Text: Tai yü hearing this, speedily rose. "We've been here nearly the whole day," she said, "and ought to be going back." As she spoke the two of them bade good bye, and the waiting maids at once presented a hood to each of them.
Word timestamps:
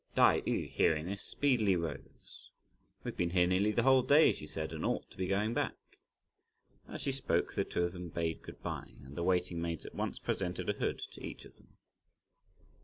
Tai 0.15 0.41
yü 0.47 0.67
hearing 0.67 1.05
this, 1.05 1.21
speedily 1.21 1.75
rose. 1.75 2.49
"We've 3.03 3.15
been 3.15 3.29
here 3.29 3.45
nearly 3.45 3.69
the 3.69 3.83
whole 3.83 4.01
day," 4.01 4.33
she 4.33 4.47
said, 4.47 4.73
"and 4.73 4.83
ought 4.83 5.07
to 5.11 5.15
be 5.17 5.27
going 5.27 5.53
back." 5.53 5.75
As 6.87 7.01
she 7.01 7.11
spoke 7.11 7.53
the 7.53 7.63
two 7.63 7.83
of 7.83 7.91
them 7.91 8.09
bade 8.09 8.41
good 8.41 8.63
bye, 8.63 8.93
and 9.05 9.15
the 9.15 9.21
waiting 9.21 9.61
maids 9.61 9.85
at 9.85 9.93
once 9.93 10.17
presented 10.17 10.71
a 10.71 10.73
hood 10.73 10.97
to 11.11 11.23
each 11.23 11.45
of 11.45 11.55
them. 11.57 11.77